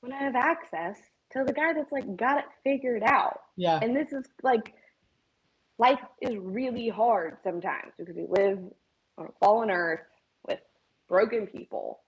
[0.00, 0.98] when I have access
[1.34, 3.40] to the guy that's like got it figured out?
[3.56, 3.78] Yeah.
[3.82, 4.74] And this is like
[5.78, 8.58] life is really hard sometimes because we live
[9.18, 10.00] on a fallen earth
[10.46, 10.60] with
[11.08, 12.00] broken people.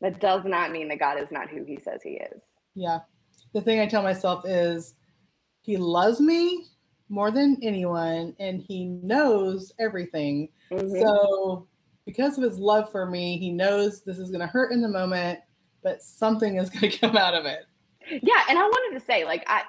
[0.00, 2.40] That does not mean that God is not who he says he is.
[2.74, 3.00] Yeah.
[3.52, 4.94] The thing I tell myself is
[5.62, 6.66] he loves me
[7.08, 10.48] more than anyone and he knows everything.
[10.70, 11.00] Mhm.
[11.00, 11.68] So,
[12.04, 14.88] because of his love for me, he knows this is going to hurt in the
[14.88, 15.40] moment,
[15.82, 17.66] but something is going to come out of it.
[18.10, 19.62] Yeah, and I wanted to say, like, I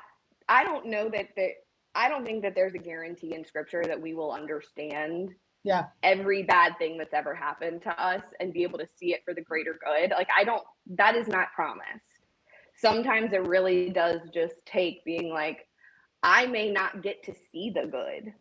[0.50, 1.50] I don't know that that
[1.96, 5.86] I don't think that there's a guarantee in scripture that we will understand Yeah.
[6.04, 9.34] every bad thing that's ever happened to us and be able to see it for
[9.34, 10.12] the greater good.
[10.12, 10.64] Like I don't
[10.98, 12.04] that is not promised.
[12.78, 15.68] Sometimes it really does just take being like,
[16.24, 18.34] I may not get to see the good.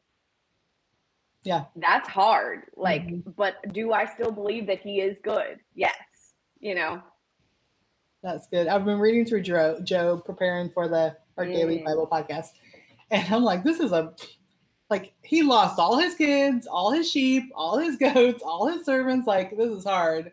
[1.44, 1.66] Yeah.
[1.76, 2.62] That's hard.
[2.76, 3.36] Like, Mhm.
[3.36, 5.60] but do I still believe that he is good?
[5.74, 6.34] Yes.
[6.58, 7.02] You know.
[8.24, 8.68] That's good.
[8.68, 11.84] I've been reading through Job, Job preparing for the our daily Mm.
[11.84, 12.48] Bible podcast.
[13.10, 14.14] And I'm like, this is a
[14.88, 19.26] like he lost all his kids, all his sheep, all his goats, all his servants.
[19.26, 20.32] Like this is hard.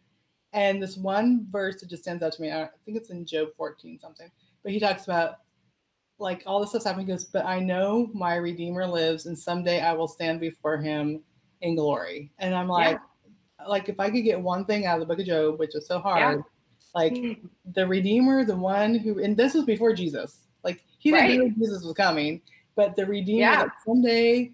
[0.54, 2.50] And this one verse that just stands out to me.
[2.50, 4.32] I think it's in Job 14 something.
[4.64, 5.40] But he talks about
[6.18, 7.08] like all this stuff's happening.
[7.08, 11.22] He goes, but I know my Redeemer lives, and someday I will stand before Him
[11.62, 12.32] in glory.
[12.40, 13.00] And I'm like,
[13.68, 15.88] like if I could get one thing out of the Book of Job, which is
[15.88, 16.44] so hard,
[16.94, 17.34] like hmm.
[17.74, 20.40] the Redeemer, the one who, and this was before Jesus.
[20.64, 21.40] Like he didn't Right.
[21.40, 22.42] know Jesus was coming,
[22.76, 23.64] but the Redeemer, Yeah.
[23.64, 24.52] that someday,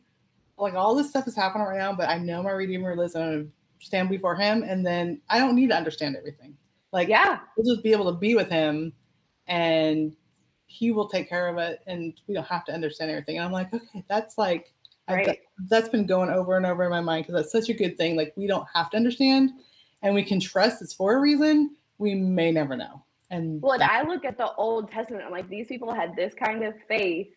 [0.57, 3.23] like all this stuff is happening right now, but I know my Redeemer lives, and
[3.23, 6.57] I'm gonna stand before Him, and then I don't need to understand everything.
[6.91, 7.39] Like yeah.
[7.55, 8.93] we'll just be able to be with Him,
[9.47, 10.15] and
[10.67, 13.37] He will take care of it, and we don't have to understand everything.
[13.37, 14.73] And I'm like, okay, that's like.
[15.09, 15.25] Right.
[15.25, 15.37] that-
[15.69, 18.15] that's been going over and over in my mind because that's such a good thing.
[18.15, 19.51] Like we don't have to understand,
[20.03, 21.75] and we can trust it's for a reason.
[21.97, 23.03] We may never know.
[23.29, 26.33] And Well, and I look at the Old Testament, I'm like, these people had this
[26.33, 27.27] kind of faith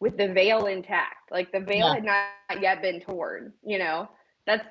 [0.00, 1.30] with the veil intact.
[1.30, 1.94] Like the veil Yeah.
[1.94, 4.08] had not yet been torn, you know?
[4.46, 4.64] That's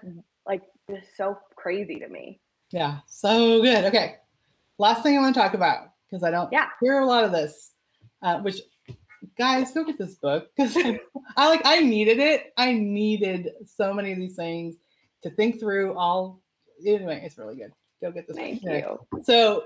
[0.45, 2.39] like just so crazy to me.
[2.71, 3.85] Yeah, so good.
[3.85, 4.15] Okay,
[4.77, 6.69] last thing I want to talk about because I don't Yeah.
[6.81, 7.73] hear a lot of this.
[8.21, 8.61] Uh, which,
[9.37, 10.75] guys, go get this book because
[11.37, 12.53] I like I needed it.
[12.57, 14.75] I needed so many of these things
[15.23, 15.97] to think through.
[15.97, 16.41] All
[16.85, 17.73] anyway, it's really good.
[18.01, 18.38] Go get this.
[18.38, 18.79] Thank Okay.
[18.79, 19.23] you.
[19.23, 19.65] So,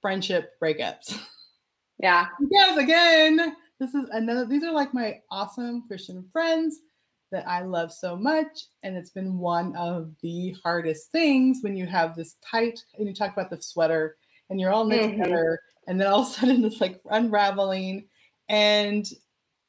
[0.00, 1.18] friendship breakups.
[1.98, 2.26] Yeah.
[2.50, 4.44] yes, again, this is another.
[4.44, 6.78] These are like my awesome Christian friends
[7.32, 11.86] that I love so much, and it's been one of the hardest things when you
[11.86, 12.78] have this tight.
[12.98, 14.16] And you talk about the sweater,
[14.50, 15.16] and you're all knit Mhm.
[15.16, 18.08] together, and then all of a sudden it's like unraveling.
[18.48, 19.08] And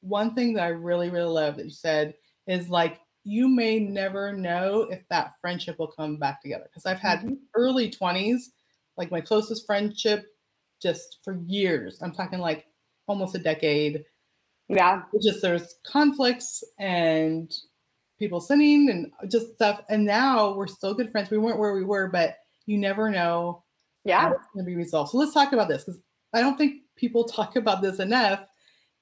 [0.01, 2.15] one thing that I really, really love that you said
[2.47, 6.99] is like you may never know if that friendship will come back together because I've
[6.99, 7.37] had Mhm.
[7.55, 8.51] early 20s
[8.97, 10.25] like my closest friendship
[10.81, 12.01] just for years.
[12.01, 12.67] I'm talking like
[13.07, 14.05] almost a decade.
[14.69, 15.03] Yeah.
[15.13, 17.53] It's just there's conflicts and
[18.19, 19.81] people sinning and just stuff.
[19.89, 21.29] And now we're still good friends.
[21.29, 23.63] We weren't where we were, but you never know
[24.05, 24.21] Yeah.
[24.21, 25.11] how it's going to be resolved.
[25.11, 26.01] So let's talk about this because
[26.33, 28.47] I don't think people talk about this enough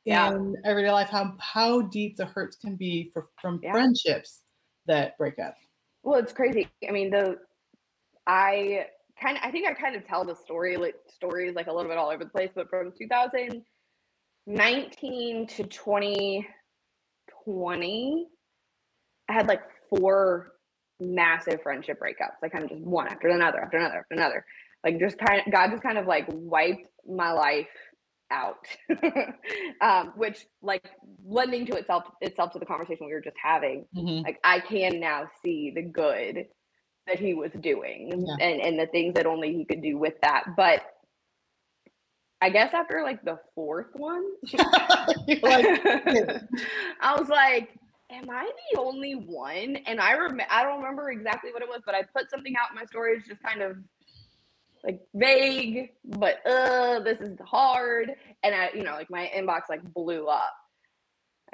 [0.05, 0.33] Yeah.
[0.35, 1.09] in everyday life.
[1.09, 3.71] How how deep the hurts can be for from Yeah.
[3.71, 4.41] friendships
[4.87, 5.55] that break up.
[6.03, 6.67] Well, it's crazy.
[6.87, 7.37] I mean, the
[8.27, 8.87] I
[9.21, 11.89] kind of I think I kind of tell the story like stories like a little
[11.89, 18.27] bit all over the place, but from 2019 to 2020,
[19.29, 20.53] I had like four
[20.99, 24.43] massive friendship breakups, like kind of just one after another, after another, after another.
[24.83, 27.67] Like just kind of God just kind of like wiped my life
[28.31, 28.65] out,
[29.81, 30.89] um, which like
[31.25, 34.23] lending to itself itself to the conversation we were just having Mhm.
[34.23, 36.47] like I can now see the good
[37.07, 38.35] that he was doing Yeah.
[38.39, 40.45] and and the things that only he could do with that.
[40.55, 40.81] But
[42.41, 45.81] I guess after like the fourth one, like,
[47.01, 47.69] I was like,
[48.11, 49.75] am I the only one?
[49.85, 52.71] And I rem- I don't remember exactly what it was, but I put something out
[52.71, 53.77] in my stories just kind of
[54.83, 58.11] like vague, but uh this is hard.
[58.43, 60.53] And I, you know, like my inbox like blew up.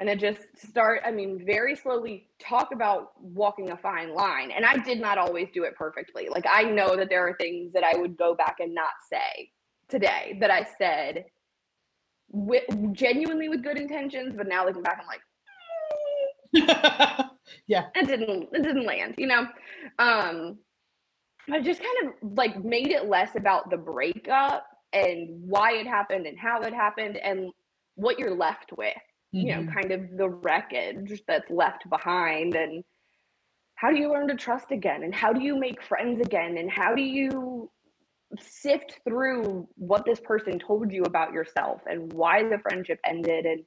[0.00, 4.52] And it just start, I mean, very slowly talk about walking a fine line.
[4.52, 6.28] And I did not always do it perfectly.
[6.30, 9.50] Like I know that there are things that I would go back and not say
[9.88, 11.24] today that I said
[12.30, 15.20] with genuinely with good intentions, but now looking back, I'm like,
[17.66, 19.46] yeah, it didn't it didn't land you know
[19.98, 20.58] um
[21.52, 26.26] i just kind of like made it less about the breakup and why it happened
[26.26, 27.50] and how it happened and
[27.94, 28.94] what you're left with
[29.32, 29.74] you know Mhm.
[29.74, 32.84] kind of the wreckage that's left behind and
[33.76, 36.70] how do you learn to trust again and how do you make friends again and
[36.70, 37.70] how do you
[38.38, 43.64] sift through what this person told you about yourself and why the friendship ended and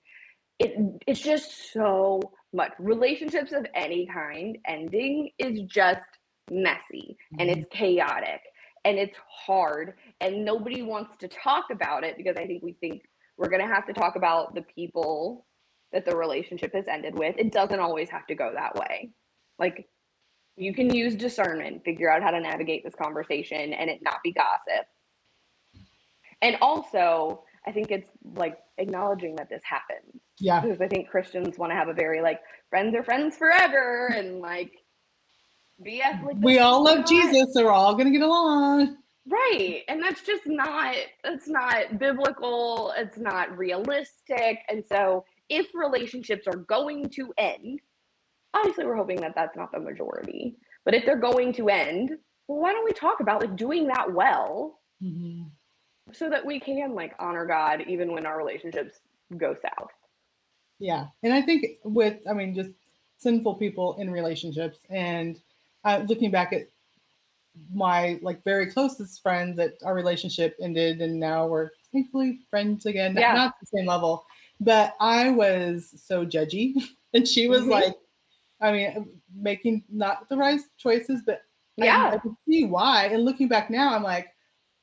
[0.59, 0.75] it
[1.07, 2.21] it's just so
[2.53, 6.05] much relationships of any kind ending is just
[6.51, 7.57] messy and Mhm.
[7.57, 8.41] it's chaotic
[8.85, 13.03] and it's hard and nobody wants to talk about it because i think we think
[13.37, 15.47] we're going to have to talk about the people
[15.93, 19.11] that the relationship has ended with it doesn't always have to go that way
[19.59, 19.87] like
[20.57, 24.33] you can use discernment figure out how to navigate this conversation and it not be
[24.33, 24.85] gossip
[26.41, 30.59] and also i think it's like acknowledging that this happened yeah.
[30.59, 34.39] because I think Christians want to have a very like friends are friends forever and
[34.39, 34.71] like
[35.79, 38.97] Like We all love not- Jesus, so we're all gonna get along.
[39.27, 39.83] Right.
[39.87, 44.59] And that's just not it's not biblical, it's not realistic.
[44.69, 47.81] And so if relationships are going to end,
[48.53, 50.55] obviously we're hoping that that's not the majority.
[50.85, 52.09] But if they're going to end,
[52.47, 55.49] well, why don't we talk about like doing that well Mhm.
[56.13, 58.99] so that we can like honor God even when our relationships
[59.37, 59.91] go south.
[60.79, 62.71] Yeah, and I think with I mean just
[63.17, 65.39] sinful people in relationships, and
[65.83, 66.63] uh, looking back at
[67.73, 73.13] my like very closest friend that our relationship ended, and now we're thankfully friends again.
[73.13, 73.33] Not- Yeah.
[73.33, 74.25] Not the same level,
[74.59, 76.73] but I was so judgy,
[77.13, 77.69] and she was Mhm.
[77.69, 77.95] like,
[78.61, 81.41] I mean, making not the right choices, but
[81.79, 82.11] I- Yeah.
[82.13, 83.05] I, could see why.
[83.07, 84.27] And looking back now, I'm like,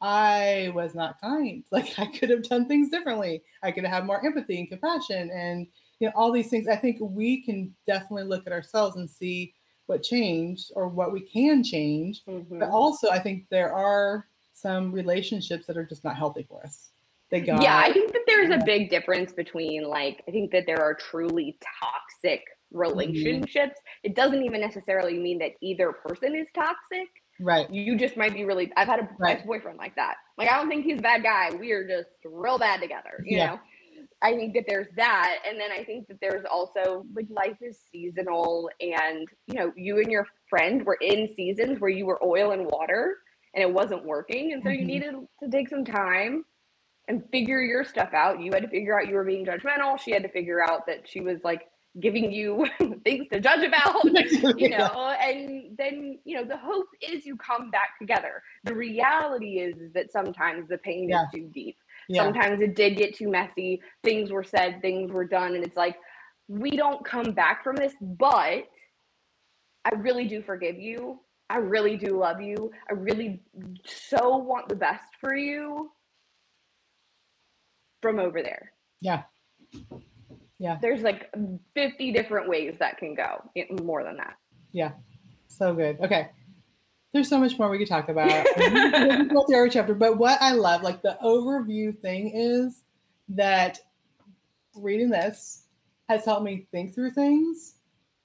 [0.01, 1.65] I was not kind.
[1.73, 3.43] Like I could have done things differently.
[3.63, 5.67] I could have had more empathy and compassion and
[6.01, 6.69] you know all these things.
[6.69, 9.55] I think we can definitely look at ourselves and see
[9.88, 12.22] what changed or what we can change.
[12.27, 12.61] Mhm.
[12.61, 16.90] But also I think there are some relationships that are just not healthy for us.
[17.31, 20.66] They got Yeah, I think that there's a big difference between like I think that
[20.66, 23.81] there are truly toxic relationships.
[24.03, 27.09] It doesn't even necessarily mean that either person is toxic.
[27.40, 27.70] right.
[27.70, 29.37] You just might be really I've had a Right.
[29.38, 30.16] ex-boyfriend like that.
[30.37, 31.51] Like I don't think he's a bad guy.
[31.55, 33.46] We are just real bad together, you Yeah.
[33.46, 33.61] know.
[34.22, 37.79] I think that there's that and then I think that there's also like life is
[37.92, 42.52] seasonal and you know, you and your friend were in seasons where you were oil
[42.52, 43.16] and water
[43.54, 44.87] and it wasn't working and so you Mhm.
[44.87, 46.44] needed to take some time
[47.08, 48.40] and figure your stuff out.
[48.40, 49.98] You had to figure out you were being judgmental.
[50.00, 51.62] She had to figure out that she was like
[52.00, 52.66] giving you
[53.04, 54.04] things to judge about,
[54.56, 55.14] you know.
[55.21, 58.42] And then, you know, the hope is you come back together.
[58.64, 61.23] The reality is, is that sometimes the pain Yeah.
[61.25, 61.77] is too deep.
[62.09, 62.25] Yeah.
[62.25, 63.81] Sometimes it did get too messy.
[64.02, 65.54] Things were said, things were done.
[65.54, 65.96] And it's like,
[66.48, 68.65] we don't come back from this, but
[69.85, 71.21] I really do forgive you.
[71.50, 72.71] I really do love you.
[72.90, 73.42] I really
[73.85, 75.90] so want the best for you
[78.02, 78.73] from over there.
[79.00, 79.23] Yeah.
[80.59, 80.79] Yeah.
[80.81, 81.31] There's like
[81.75, 83.50] 50 different ways that can go,
[83.83, 84.35] more than that.
[84.73, 84.92] Yeah.
[85.48, 86.00] So good.
[86.00, 86.29] Okay.
[87.13, 88.29] There's so much more we could talk about.
[89.31, 92.83] go through every chapter, but what I love, like the overview thing, is
[93.31, 93.79] that
[94.77, 95.65] reading this
[96.09, 97.75] has helped me think through things,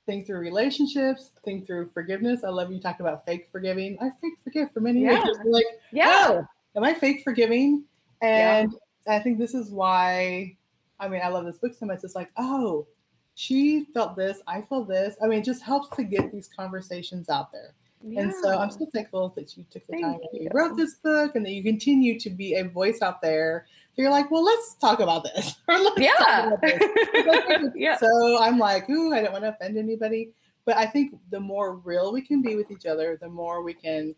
[0.05, 2.43] think through relationships, think through forgiveness.
[2.43, 3.97] I love you talk about fake forgiving.
[4.01, 5.23] I fake forgive for many Yeah.
[5.23, 5.37] years.
[5.45, 6.25] Like, Yeah.
[6.29, 7.83] oh, am I fake forgiving?
[8.21, 8.73] And
[9.07, 10.55] I think this is why,
[10.99, 12.03] I mean, I love this book so much.
[12.03, 12.87] It's like, oh,
[13.35, 15.15] she felt this, I feel this.
[15.21, 17.73] I mean, it just helps to get these conversations out there.
[18.03, 20.49] And so I'm so thankful that you took the Thank time that you you.
[20.53, 23.65] wrote this book and that you continue to be a voice out there.
[23.95, 25.55] So you're like, well, let's talk about this.
[25.67, 26.47] Or let's talk Yeah.
[26.47, 27.71] about this.
[27.75, 27.97] yeah.
[27.97, 30.31] So I'm like, ooh, I don't want to offend anybody.
[30.65, 33.73] But I think the more real we can be with each other, the more we
[33.73, 34.15] can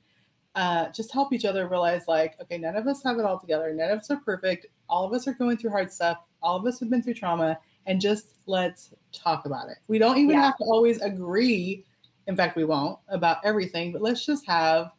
[0.56, 3.74] uh, just help each other realize, like, okay, none of us have it all together.
[3.74, 4.68] None of us are perfect.
[4.90, 6.20] All of us are going through hard stuff.
[6.42, 7.60] All of us have been through trauma.
[7.88, 9.78] And just let's talk about it.
[9.88, 10.42] We don't even Yeah.
[10.44, 11.84] have to always agree.
[12.28, 14.92] In fact, we won't about everything, but let's just have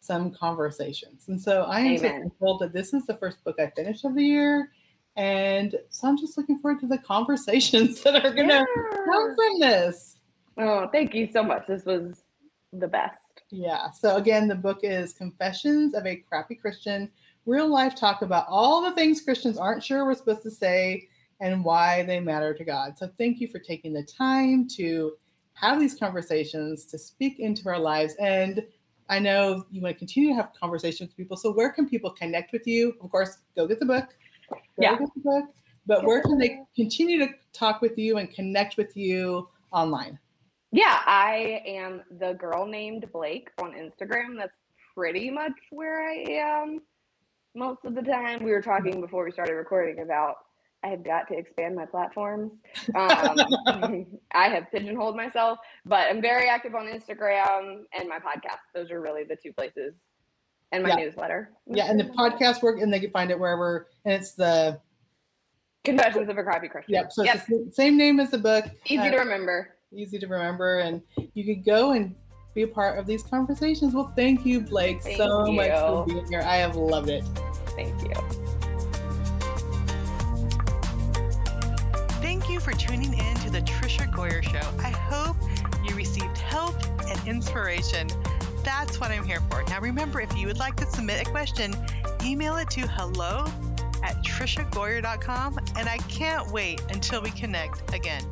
[0.00, 1.24] some conversations.
[1.28, 4.14] And so I am so thankful that this is the first book I finished of
[4.14, 4.70] the year.
[5.16, 8.66] And so I'm just looking forward to the conversations that are going to
[9.06, 10.16] come from this.
[10.58, 11.66] Oh, thank you so much.
[11.66, 12.22] This was
[12.72, 13.18] the best.
[13.50, 13.90] Yeah.
[13.90, 17.10] So again, the book is Confessions of a Crappy Christian.
[17.46, 21.08] Real life talk about all the things Christians aren't sure we're supposed to say
[21.40, 22.98] and why they matter to God.
[22.98, 25.16] So thank you for taking the time to
[25.54, 28.14] have these conversations, to speak into our lives.
[28.20, 28.64] And
[29.08, 31.36] I know you want to continue to have conversations with people.
[31.36, 32.94] So where can people connect with you?
[33.02, 34.08] Of course, go get the book.
[34.50, 34.98] Go Yeah.
[34.98, 35.54] get the book.
[35.86, 40.18] But where can they continue to talk with you and connect with you online?
[40.72, 44.36] Yeah, I am the girl named Blake on Instagram.
[44.36, 44.52] That's
[44.94, 46.80] pretty much where I am
[47.54, 48.42] most of the time.
[48.42, 50.43] We were talking before we started recording about
[50.84, 52.52] I have got to expand my platforms.
[52.94, 58.58] Um, I have pigeonholed myself, but I'm very active on Instagram and my podcast.
[58.74, 59.94] Those are really the two places,
[60.72, 60.96] and my Yeah.
[60.96, 61.50] newsletter.
[61.66, 63.88] Yeah, and the podcast work, and they can find it wherever.
[64.04, 64.78] And it's the
[65.84, 66.94] Confessions of a Crappy Christian.
[66.94, 67.12] yep.
[67.12, 67.34] So Yep.
[67.36, 68.66] it's the same name as the book.
[68.86, 69.76] Easy uh, to remember.
[69.92, 71.02] easy to remember, and
[71.34, 72.14] you could go and
[72.54, 73.94] be a part of these conversations.
[73.94, 76.42] Well, thank you, Blake, Thank so much for being here.
[76.42, 77.24] I have loved it.
[77.76, 78.63] Thank you
[82.64, 84.66] for tuning in to the Tricia Goyer Show.
[84.82, 85.36] I hope
[85.86, 86.74] you received help
[87.06, 88.08] and inspiration.
[88.64, 89.62] That's what I'm here for.
[89.64, 91.74] Now, remember, if you would like to submit a question,
[92.24, 93.44] email it to hello
[94.02, 98.24] at triciagoyer.com, and I can't wait until we connect again.